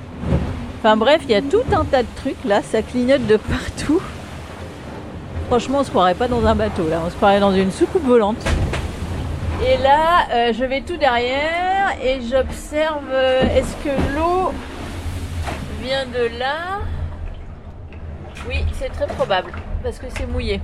Enfin 0.80 0.96
bref, 0.96 1.22
il 1.26 1.32
y 1.32 1.36
a 1.36 1.42
tout 1.42 1.64
un 1.74 1.84
tas 1.84 2.04
de 2.04 2.08
trucs 2.16 2.44
là, 2.46 2.62
ça 2.62 2.82
clignote 2.82 3.26
de 3.28 3.38
partout. 3.38 4.02
Franchement, 5.48 5.80
on 5.80 5.84
se 5.86 5.90
croirait 5.90 6.14
pas 6.14 6.28
dans 6.28 6.46
un 6.46 6.56
bateau 6.56 6.90
là, 6.90 7.02
on 7.06 7.10
se 7.10 7.16
croirait 7.16 7.40
dans 7.40 7.54
une 7.54 7.72
soucoupe 7.72 8.04
volante. 8.04 8.44
Et 9.66 9.82
là, 9.82 10.28
euh, 10.32 10.54
je 10.54 10.66
vais 10.66 10.82
tout 10.82 10.98
derrière 10.98 11.96
et 12.04 12.20
j'observe 12.22 13.06
euh, 13.12 13.44
est-ce 13.56 13.74
que 13.78 13.90
l'eau 14.14 14.52
vient 15.82 16.06
de 16.06 16.38
là? 16.38 16.80
Oui, 18.48 18.58
c'est 18.74 18.92
très 18.92 19.08
probable 19.08 19.52
parce 19.84 20.00
que 20.00 20.08
c'est 20.18 20.28
mouillé. 20.28 20.60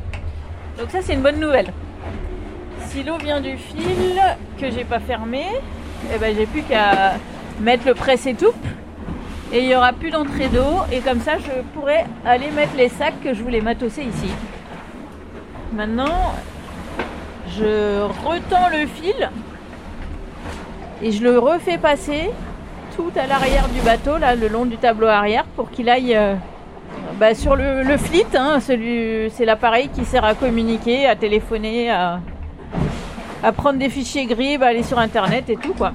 Donc 0.77 0.91
ça, 0.91 0.99
c'est 1.01 1.13
une 1.13 1.21
bonne 1.21 1.39
nouvelle. 1.39 1.71
Si 2.87 3.03
l'eau 3.03 3.17
vient 3.17 3.39
du 3.39 3.55
fil 3.57 4.21
que 4.59 4.69
j'ai 4.69 4.83
pas 4.83 4.99
fermé, 4.99 5.45
eh 6.13 6.17
ben 6.17 6.35
j'ai 6.35 6.45
plus 6.45 6.63
qu'à 6.63 7.13
mettre 7.61 7.87
le 7.87 7.93
presse-étoupe 7.93 8.65
et 9.53 9.59
il 9.59 9.67
n'y 9.67 9.75
aura 9.75 9.93
plus 9.93 10.11
d'entrée 10.11 10.49
d'eau 10.49 10.81
et 10.91 10.99
comme 10.99 11.21
ça 11.21 11.37
je 11.37 11.61
pourrais 11.73 12.05
aller 12.25 12.51
mettre 12.51 12.75
les 12.75 12.89
sacs 12.89 13.21
que 13.23 13.33
je 13.33 13.41
voulais 13.41 13.61
matosser 13.61 14.03
ici. 14.03 14.29
Maintenant, 15.73 16.35
je 17.57 18.01
retends 18.23 18.69
le 18.69 18.85
fil 18.85 19.29
et 21.01 21.11
je 21.11 21.23
le 21.23 21.39
refais 21.39 21.79
passer 21.79 22.29
tout 22.95 23.11
à 23.15 23.25
l'arrière 23.25 23.67
du 23.69 23.81
bateau, 23.81 24.19
là, 24.19 24.35
le 24.35 24.47
long 24.49 24.65
du 24.65 24.77
tableau 24.77 25.07
arrière, 25.07 25.45
pour 25.55 25.71
qu'il 25.71 25.89
aille 25.89 26.15
euh, 26.15 26.35
bah, 27.19 27.33
sur 27.33 27.55
le, 27.55 27.97
flit. 27.97 28.23
Hein, 28.35 28.59
c'est 28.59 29.45
l'appareil 29.45 29.89
qui 29.89 30.05
sert 30.05 30.23
à 30.23 30.35
communiquer, 30.35 31.07
à 31.07 31.15
téléphoner, 31.15 31.89
à, 31.89 32.19
prendre 33.57 33.79
des 33.79 33.89
fichiers 33.89 34.27
gris, 34.27 34.57
à 34.57 34.67
aller 34.67 34.83
sur 34.83 34.99
internet 34.99 35.49
et 35.49 35.57
tout 35.57 35.73
quoi. 35.73 35.91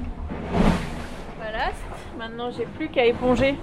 Voilà, 1.39 1.71
maintenant 2.19 2.51
j'ai 2.51 2.65
plus 2.65 2.89
qu'à 2.89 3.05
éponger. 3.05 3.55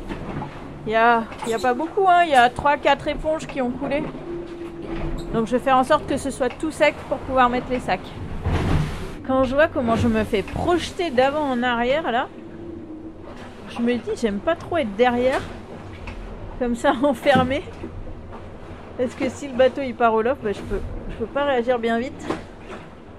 Il 0.88 0.92
n'y 0.92 0.96
a, 0.96 1.24
a, 1.54 1.60
pas 1.62 1.74
beaucoup, 1.74 2.08
hein, 2.08 2.24
il 2.24 2.30
y 2.30 2.36
a 2.36 2.48
3-4 2.48 3.10
éponges 3.10 3.48
qui 3.48 3.62
ont 3.62 3.72
coulé. 3.72 4.02
Donc 5.36 5.48
je 5.48 5.58
vais 5.58 5.60
faire 5.60 5.76
en 5.76 5.84
sorte 5.84 6.08
que 6.08 6.16
ce 6.16 6.32
soit 6.32 6.48
tout 6.48 6.72
sec 6.72 6.96
pour 7.10 7.18
pouvoir 7.18 7.50
mettre 7.50 7.68
les 7.70 7.82
sacs. 7.82 8.00
Quand 9.28 9.44
je 9.44 9.54
vois 9.54 9.68
comment 9.68 9.98
je 9.98 10.08
me 10.08 10.24
fais 10.24 10.44
projeter 10.44 11.10
d'avant 11.10 11.42
en 11.42 11.62
arrière 11.62 12.10
là, 12.10 12.30
je 13.70 13.82
me 13.82 13.96
dis 13.96 14.12
j'aime 14.16 14.40
pas 14.40 14.56
trop 14.56 14.78
être 14.78 14.96
derrière, 14.96 15.42
comme 16.58 16.78
ça 16.78 16.94
enfermé. 17.04 17.64
Parce 18.98 19.14
que 19.14 19.28
si 19.28 19.50
le 19.50 19.56
bateau 19.56 19.82
il 19.82 19.94
part 19.94 20.14
au 20.14 20.22
loft, 20.22 20.42
bah, 20.42 20.54
je 20.54 20.62
peux 20.62 20.80
peux 21.20 21.26
pas 21.26 21.44
réagir 21.44 21.80
bien 21.80 22.00
vite. 22.00 22.26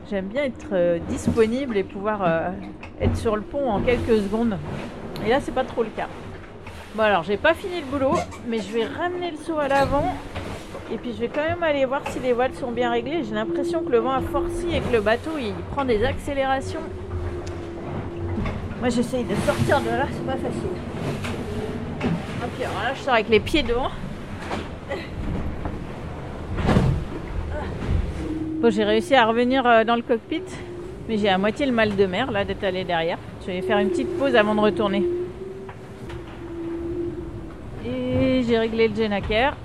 J'aime 0.09 0.29
bien 0.29 0.45
être 0.45 0.69
euh, 0.73 0.99
disponible 1.11 1.77
et 1.77 1.85
pouvoir 1.85 2.23
euh, 2.25 2.49
être 2.99 3.17
sur 3.19 3.37
le 3.37 3.43
pont 3.43 3.69
en 3.69 3.83
quelques 3.83 4.23
secondes. 4.23 4.57
Et 5.27 5.29
là 5.29 5.41
c'est 5.43 5.55
pas 5.55 5.65
trop 5.65 5.83
le 5.83 5.91
cas. 5.91 6.09
Bon 6.95 7.03
alors 7.03 7.25
j'ai 7.25 7.37
pas 7.37 7.53
fini 7.53 7.81
le 7.81 7.87
boulot, 7.87 8.17
mais 8.49 8.61
je 8.61 8.73
vais 8.73 8.87
ramener 8.87 9.33
le 9.33 9.37
seau 9.37 9.59
à 9.59 9.69
l'avant 9.69 10.15
et 10.93 10.99
puis 10.99 11.13
je 11.13 11.19
vais 11.19 11.29
quand 11.29 11.43
même 11.43 11.63
aller 11.63 11.85
voir 11.85 12.03
si 12.09 12.21
les 12.21 12.33
voiles 12.33 12.55
sont 12.55 12.71
bien 12.71 12.91
réglées. 12.91 13.25
J'ai 13.25 13.35
l'impression 13.35 13.83
que 13.83 13.91
le 13.91 13.99
vent 13.99 14.13
a 14.13 14.21
forci 14.21 14.75
et 14.75 14.81
que 14.81 14.93
le 14.93 15.01
bateau 15.01 15.33
il 15.39 15.53
prend 15.73 15.85
des 15.85 16.05
accélérations. 16.05 16.81
Moi 18.81 18.89
j'essaye 18.91 19.25
de 19.25 19.35
sortir 19.47 19.81
de 19.81 19.89
là, 19.89 20.07
c'est 20.11 20.27
pas 20.27 20.33
facile. 20.33 20.77
Ok, 22.45 22.65
alors 22.65 22.83
là 22.83 22.95
je 22.95 23.01
sors 23.01 23.15
avec 23.15 23.29
les 23.29 23.41
pieds 23.41 23.63
devant. 23.63 23.91
Bon, 28.61 28.71
j'ai 28.71 28.85
réussi 28.85 29.15
à 29.15 29.27
revenir 29.27 29.67
euh, 29.67 29.85
dans 29.85 29.97
le 29.97 30.03
cockpit, 30.03 30.43
mais 31.09 31.19
j'ai 31.19 31.29
à 31.29 31.37
moitié 31.37 31.67
le 31.67 31.73
mal 31.73 31.95
de 31.95 32.07
mer 32.07 32.31
là 32.31 32.45
d'être 32.45 32.65
allé 32.65 32.85
derrière. 32.85 33.19
Je 33.43 33.49
vais 33.49 33.61
faire 33.61 33.79
une 33.79 33.91
petite 33.91 34.19
pause 34.19 34.35
avant 34.35 34.55
de 34.55 34.61
retourner. 34.61 35.05
Et 37.85 38.43
j'ai 38.47 38.59
réglé 38.59 38.89
le 38.89 38.95
Genaker. 38.95 39.57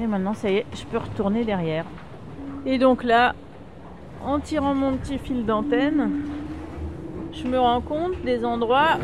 Et 0.00 0.06
maintenant, 0.06 0.34
ça 0.34 0.50
y 0.50 0.56
est, 0.56 0.66
je 0.74 0.84
peux 0.84 0.98
retourner 0.98 1.44
derrière. 1.44 1.84
Et 2.64 2.78
donc 2.78 3.04
là, 3.04 3.34
en 4.24 4.38
tirant 4.40 4.74
mon 4.74 4.96
petit 4.96 5.18
fil 5.18 5.44
d'antenne, 5.44 6.10
je 7.32 7.46
me 7.46 7.58
rends 7.58 7.80
compte 7.80 8.20
des 8.24 8.44
endroits 8.44 8.98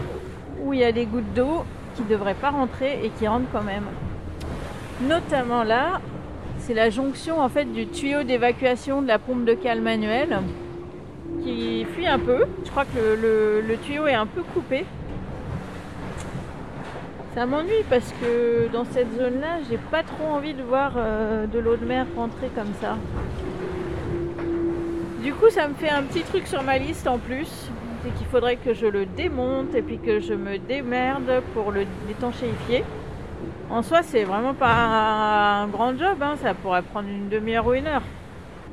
où 0.64 0.72
il 0.72 0.80
y 0.80 0.84
a 0.84 0.92
des 0.92 1.06
gouttes 1.06 1.32
d'eau 1.34 1.64
qui 1.94 2.02
ne 2.02 2.08
devraient 2.08 2.34
pas 2.34 2.50
rentrer 2.50 3.00
et 3.04 3.10
qui 3.10 3.26
rentrent 3.26 3.50
quand 3.52 3.62
même. 3.62 3.86
Notamment 5.02 5.62
là, 5.62 6.00
c'est 6.58 6.74
la 6.74 6.90
jonction 6.90 7.40
en 7.40 7.48
fait 7.48 7.64
du 7.64 7.86
tuyau 7.86 8.22
d'évacuation 8.22 9.02
de 9.02 9.08
la 9.08 9.18
pompe 9.18 9.44
de 9.44 9.54
cale 9.54 9.80
manuelle 9.80 10.40
qui 11.42 11.84
fuit 11.84 12.06
un 12.06 12.18
peu. 12.18 12.44
Je 12.64 12.70
crois 12.70 12.84
que 12.84 13.18
le 13.20 13.76
tuyau 13.78 14.06
est 14.06 14.14
un 14.14 14.26
peu 14.26 14.42
coupé. 14.42 14.84
Ça 17.34 17.46
m'ennuie 17.46 17.84
parce 17.90 18.12
que 18.20 18.68
dans 18.72 18.84
cette 18.84 19.14
zone-là, 19.16 19.58
j'ai 19.68 19.76
pas 19.76 20.02
trop 20.02 20.24
envie 20.32 20.54
de 20.54 20.62
voir 20.62 20.92
euh, 20.96 21.46
de 21.46 21.58
l'eau 21.58 21.76
de 21.76 21.84
mer 21.84 22.06
rentrer 22.16 22.48
comme 22.54 22.72
ça. 22.80 22.96
Du 25.22 25.34
coup, 25.34 25.50
ça 25.50 25.68
me 25.68 25.74
fait 25.74 25.90
un 25.90 26.02
petit 26.02 26.22
truc 26.22 26.46
sur 26.46 26.62
ma 26.62 26.78
liste 26.78 27.06
en 27.06 27.18
plus. 27.18 27.70
C'est 28.02 28.14
qu'il 28.14 28.26
faudrait 28.28 28.56
que 28.56 28.72
je 28.72 28.86
le 28.86 29.04
démonte 29.04 29.74
et 29.74 29.82
puis 29.82 29.98
que 29.98 30.20
je 30.20 30.32
me 30.32 30.58
démerde 30.58 31.42
pour 31.52 31.70
le 31.70 31.84
détanchéifier. 32.06 32.84
En 33.70 33.82
soi, 33.82 34.02
c'est 34.02 34.24
vraiment 34.24 34.54
pas 34.54 34.72
un 34.72 35.66
grand 35.66 35.96
job, 35.98 36.16
hein. 36.22 36.36
ça 36.42 36.54
pourrait 36.54 36.82
prendre 36.82 37.08
une 37.08 37.28
demi-heure 37.28 37.66
ou 37.66 37.74
une 37.74 37.86
heure. 37.86 38.02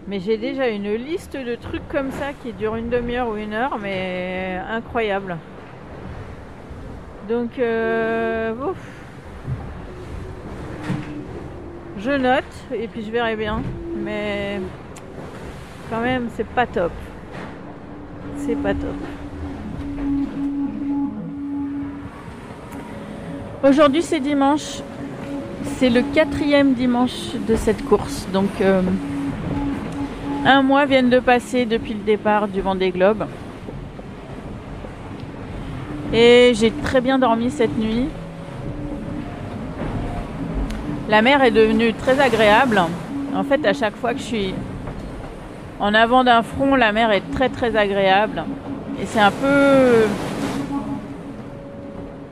Mais 0.08 0.20
j'ai 0.20 0.38
déjà 0.38 0.70
une 0.70 0.94
liste 0.94 1.36
de 1.36 1.56
trucs 1.56 1.88
comme 1.89 2.12
ça 2.12 2.28
qui 2.41 2.54
dure 2.54 2.76
une 2.76 2.89
demi-heure 2.89 3.28
ou 3.28 3.36
une 3.36 3.54
heure, 3.54 3.78
mais 3.82 4.62
incroyable. 4.70 5.38
Donc, 7.28 7.58
euh, 7.58 8.54
je 11.98 12.12
note 12.12 12.44
et 12.72 12.88
puis 12.88 13.04
je 13.04 13.10
verrai 13.10 13.36
bien. 13.36 13.64
Mais 13.98 14.60
quand 15.90 16.02
même, 16.02 16.28
c'est 16.36 16.48
pas 16.48 16.68
top. 16.68 16.92
C'est 18.38 18.56
pas 18.56 18.74
top. 18.74 18.96
Aujourd'hui, 23.64 24.04
c'est 24.04 24.20
dimanche. 24.20 24.82
C'est 25.78 25.90
le 25.90 26.04
quatrième 26.14 26.74
dimanche 26.76 27.34
de 27.48 27.56
cette 27.56 27.84
course. 27.86 28.28
Donc, 28.32 28.50
euh, 28.62 28.84
un 30.46 30.62
mois 30.62 30.86
vient 30.86 31.02
de 31.02 31.20
passer 31.20 31.66
depuis 31.66 31.96
le 31.96 32.02
départ 32.02 32.48
du 32.48 32.62
Vendée 32.62 32.92
Globe. 32.92 33.26
Et 36.17 36.54
j'ai 36.56 36.71
très 36.71 37.01
bien 37.01 37.19
dormi 37.19 37.51
cette 37.51 37.78
nuit. 37.78 38.08
La 41.10 41.21
mer 41.21 41.43
est 41.43 41.51
devenue 41.51 41.93
très 41.93 42.21
agréable. 42.21 42.82
En 43.36 43.43
fait, 43.43 43.65
à 43.65 43.73
chaque 43.73 43.97
fois 43.97 44.13
que 44.13 44.19
je 44.19 44.23
suis 44.23 44.54
en 45.82 45.93
avant 45.93 46.23
d'un 46.23 46.41
front, 46.41 46.75
la 46.75 46.93
mer 46.93 47.12
est 47.12 47.30
très 47.34 47.49
très 47.49 47.75
agréable. 47.75 48.45
Et 49.01 49.06
c'est 49.06 49.19
un 49.19 49.32
peu. 49.32 50.06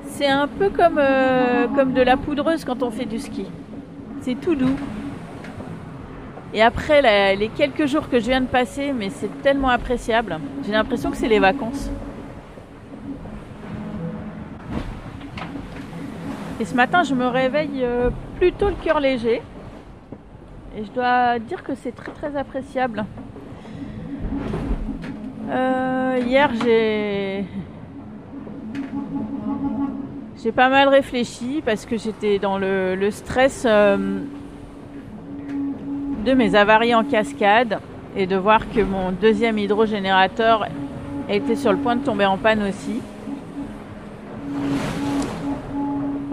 C'est 0.08 0.30
un 0.30 0.48
peu 0.48 0.70
comme, 0.70 0.98
euh, 0.98 1.68
comme 1.76 1.92
de 1.92 2.02
la 2.02 2.16
poudreuse 2.16 2.64
quand 2.64 2.84
on 2.84 2.90
fait 2.90 3.04
du 3.04 3.20
ski. 3.20 3.48
C'est 4.22 4.40
tout 4.40 4.56
doux. 4.56 4.78
Et 6.54 6.62
après 6.62 7.02
les 7.36 7.50
quelques 7.50 7.88
jours 7.88 8.08
que 8.10 8.22
je 8.22 8.28
viens 8.28 8.40
de 8.40 8.46
passer, 8.46 8.94
mais 8.98 9.10
c'est 9.10 9.42
tellement 9.42 9.70
appréciable. 9.70 10.40
J'ai 10.66 10.72
l'impression 10.72 11.12
que 11.12 11.18
c'est 11.18 11.28
les 11.28 11.40
vacances. 11.40 11.90
Et 16.64 16.66
ce 16.66 16.76
matin, 16.76 17.04
je 17.04 17.14
me 17.14 17.28
réveille 17.28 17.82
euh, 17.84 18.10
plutôt 18.38 18.70
le 18.70 18.76
cœur 18.82 19.02
léger. 19.02 19.42
Et 20.78 20.86
je 20.86 20.92
dois 20.92 21.38
dire 21.38 21.62
que 21.62 21.76
c'est 21.76 21.92
très 21.92 22.14
très 22.14 22.38
appréciable. 22.38 23.04
Euh, 25.50 26.22
hier, 26.26 26.50
j'ai 30.42 30.54
pas 30.54 30.70
mal 30.70 30.88
réfléchi 30.88 31.62
parce 31.66 31.86
que 31.86 31.98
j'étais 31.98 32.40
dans 32.40 32.58
le, 32.58 33.10
stress 33.12 33.66
euh, 33.68 34.22
de 36.26 36.32
mes 36.32 36.56
avaries 36.56 36.96
en 36.96 37.04
cascade 37.04 37.80
et 38.16 38.26
de 38.26 38.38
voir 38.38 38.72
que 38.72 38.80
mon 38.80 39.12
deuxième 39.12 39.58
hydrogénérateur 39.58 40.70
était 41.28 41.58
sur 41.58 41.74
le 41.74 41.80
point 41.80 41.98
de 41.98 42.06
tomber 42.06 42.26
en 42.26 42.38
panne 42.38 42.64
aussi. 42.64 43.02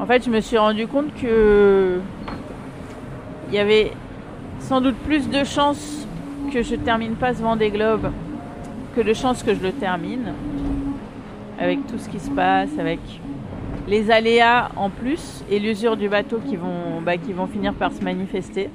En 0.00 0.06
fait, 0.06 0.24
je 0.24 0.30
me 0.30 0.40
suis 0.40 0.56
rendu 0.56 0.86
compte 0.86 1.14
que 1.14 2.00
il 3.48 3.54
y 3.54 3.58
avait 3.58 3.92
sans 4.58 4.80
doute 4.80 4.94
plus 4.94 5.28
de 5.28 5.44
chances 5.44 6.06
que 6.50 6.62
je 6.62 6.74
termine 6.74 7.16
pas 7.16 7.34
ce 7.34 7.42
Vendée 7.42 7.68
Globe 7.68 8.10
que 8.96 9.02
de 9.02 9.12
chances 9.12 9.42
que 9.42 9.54
je 9.54 9.60
le 9.60 9.72
termine. 9.72 10.32
Avec 11.58 11.86
tout 11.86 11.98
ce 11.98 12.08
qui 12.08 12.18
se 12.18 12.30
passe, 12.30 12.70
avec 12.78 13.00
les 13.88 14.10
aléas 14.10 14.70
en 14.76 14.88
plus 14.88 15.44
et 15.50 15.58
l'usure 15.58 15.98
du 15.98 16.08
bateau 16.08 16.40
qui 16.48 16.56
vont, 16.56 17.02
bah, 17.04 17.18
qui 17.18 17.34
vont 17.34 17.46
finir 17.46 17.74
par 17.74 17.92
se 17.92 18.02
manifester. 18.02 18.70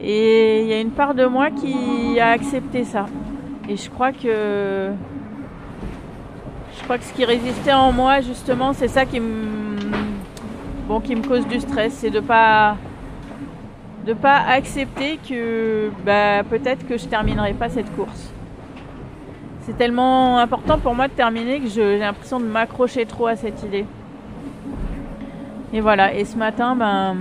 Et 0.00 0.62
il 0.62 0.68
y 0.68 0.72
a 0.72 0.80
une 0.80 0.92
part 0.92 1.14
de 1.14 1.24
moi 1.24 1.50
qui 1.50 2.20
a 2.20 2.28
accepté 2.28 2.84
ça. 2.84 3.06
Et 3.68 3.76
je 3.76 3.90
crois 3.90 4.12
que 4.12 4.92
je 6.76 6.82
crois 6.84 6.98
que 6.98 7.04
ce 7.04 7.12
qui 7.12 7.24
résistait 7.24 7.72
en 7.72 7.92
moi, 7.92 8.20
justement, 8.20 8.72
c'est 8.72 8.88
ça 8.88 9.04
qui 9.04 9.20
me, 9.20 9.76
bon, 10.86 11.00
qui 11.00 11.14
me 11.16 11.26
cause 11.26 11.46
du 11.46 11.60
stress, 11.60 11.94
c'est 11.94 12.10
de 12.10 12.20
pas 12.20 12.76
de 14.06 14.12
pas 14.12 14.36
accepter 14.36 15.18
que 15.28 15.90
bah, 16.04 16.44
peut-être 16.44 16.86
que 16.86 16.96
je 16.96 17.06
terminerai 17.06 17.54
pas 17.54 17.68
cette 17.68 17.94
course. 17.96 18.30
C'est 19.62 19.76
tellement 19.76 20.38
important 20.38 20.78
pour 20.78 20.94
moi 20.94 21.08
de 21.08 21.12
terminer 21.12 21.58
que 21.58 21.68
j'ai 21.68 21.98
l'impression 21.98 22.38
de 22.38 22.44
m'accrocher 22.44 23.04
trop 23.04 23.26
à 23.26 23.34
cette 23.34 23.64
idée. 23.64 23.84
Et 25.72 25.80
voilà, 25.80 26.14
et 26.14 26.24
ce 26.24 26.36
matin, 26.36 26.76
ben, 26.76 27.16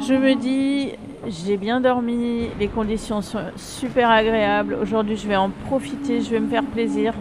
je 0.00 0.14
me 0.14 0.34
dis, 0.34 0.92
j'ai 1.26 1.56
bien 1.56 1.80
dormi, 1.80 2.48
les 2.58 2.68
conditions 2.68 3.22
sont 3.22 3.40
super 3.56 4.10
agréables. 4.10 4.76
Aujourd'hui, 4.80 5.16
je 5.16 5.26
vais 5.26 5.36
en 5.36 5.50
profiter, 5.50 6.20
je 6.20 6.30
vais 6.30 6.40
me 6.40 6.48
faire 6.48 6.64
plaisir. 6.64 7.14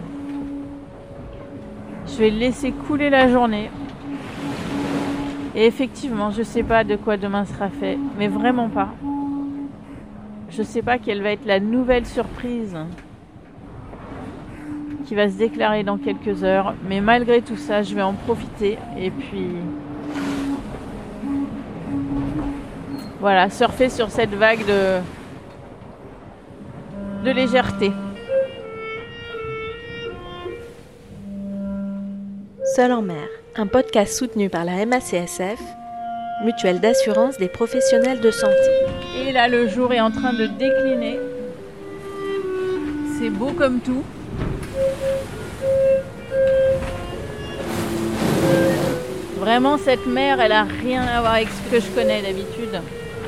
Je 2.07 2.17
vais 2.17 2.29
laisser 2.29 2.71
couler 2.71 3.09
la 3.09 3.29
journée. 3.29 3.69
Et 5.55 5.65
effectivement, 5.65 6.31
je 6.31 6.39
ne 6.39 6.43
sais 6.43 6.63
pas 6.63 6.83
de 6.83 6.95
quoi 6.95 7.17
demain 7.17 7.45
sera 7.45 7.69
fait, 7.69 7.97
mais 8.17 8.27
vraiment 8.27 8.69
pas. 8.69 8.89
Je 10.49 10.59
ne 10.59 10.65
sais 10.65 10.81
pas 10.81 10.97
quelle 10.97 11.21
va 11.21 11.31
être 11.31 11.45
la 11.45 11.59
nouvelle 11.59 12.05
surprise 12.05 12.77
qui 15.05 15.15
va 15.15 15.29
se 15.29 15.37
déclarer 15.37 15.83
dans 15.83 15.97
quelques 15.97 16.43
heures, 16.43 16.73
mais 16.87 17.01
malgré 17.01 17.41
tout 17.41 17.57
ça, 17.57 17.83
je 17.83 17.93
vais 17.93 18.01
en 18.01 18.13
profiter 18.13 18.77
et 18.97 19.11
puis 19.11 19.47
voilà, 23.23 23.49
surfer 23.49 23.87
sur 23.89 24.11
cette 24.11 24.33
vague 24.33 24.65
de 24.65 24.99
de 27.23 27.31
légèreté. 27.31 27.93
Seul 32.75 32.91
en 32.91 33.01
mer 33.01 33.25
un 33.55 33.65
podcast 33.67 34.13
soutenu 34.13 34.49
par 34.49 34.65
la 34.65 34.85
MACSF, 34.85 35.61
mutuelle 36.43 36.81
d'assurance 36.81 37.37
des 37.37 37.47
professionnels 37.47 38.19
de 38.19 38.29
santé. 38.29 38.69
Et 39.15 39.31
là, 39.31 39.47
le 39.47 39.69
jour 39.69 39.93
est 39.93 40.01
en 40.01 40.11
train 40.11 40.33
de 40.33 40.47
décliner. 40.47 41.17
C'est 43.17 43.29
beau 43.29 43.53
comme 43.53 43.79
tout. 43.79 44.03
Vraiment, 49.39 49.77
cette 49.77 50.07
mer, 50.07 50.41
elle 50.41 50.51
a 50.51 50.63
rien 50.63 51.03
à 51.03 51.21
voir 51.21 51.35
avec 51.35 51.47
ce 51.47 51.71
que 51.71 51.79
je 51.79 51.89
connais 51.91 52.21
d'habitude. 52.21 52.81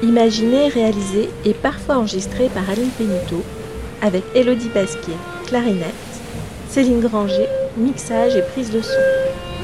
Imaginé, 0.05 0.67
réalisé 0.67 1.31
et 1.45 1.55
parfois 1.55 1.97
enregistré 1.97 2.47
par 2.49 2.69
Aline 2.69 2.91
Pénito, 2.91 3.43
avec 4.03 4.23
Elodie 4.35 4.69
Pasquier, 4.69 5.15
clarinette, 5.47 6.21
Céline 6.69 6.99
Granger, 6.99 7.47
mixage 7.75 8.35
et 8.35 8.43
prise 8.43 8.69
de 8.69 8.81
son. 8.81 8.99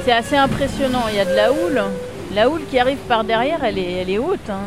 C'est 0.04 0.12
assez 0.12 0.36
impressionnant. 0.36 1.04
Il 1.10 1.17
y 1.17 1.19
a 1.19 1.25
de 1.25 1.36
la 1.36 1.51
houle. 1.51 1.84
La 2.34 2.49
houle 2.49 2.62
qui 2.71 2.80
arrive 2.80 2.97
par 3.08 3.23
derrière, 3.23 3.63
elle 3.63 3.77
est, 3.77 4.01
elle 4.01 4.10
est 4.10 4.17
haute. 4.17 4.49
Hein. 4.49 4.62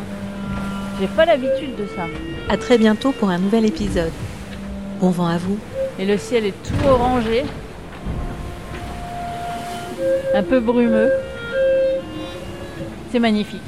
J'ai 1.01 1.07
pas 1.07 1.25
l'habitude 1.25 1.75
de 1.75 1.87
ça. 1.93 2.05
À 2.47 2.55
très 2.55 2.77
bientôt 2.77 3.11
pour 3.11 3.29
un 3.29 3.37
nouvel 3.37 3.65
épisode. 3.65 4.13
Bon 5.01 5.09
vent 5.09 5.27
à 5.27 5.37
vous. 5.37 5.57
Et 5.99 6.05
le 6.05 6.17
ciel 6.17 6.45
est 6.45 6.63
tout 6.63 6.87
orangé. 6.87 7.43
Un 10.33 10.43
peu 10.43 10.61
brumeux. 10.61 11.11
C'est 13.11 13.19
magnifique. 13.19 13.61